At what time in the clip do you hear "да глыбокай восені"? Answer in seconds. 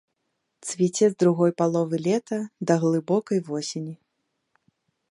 2.71-3.95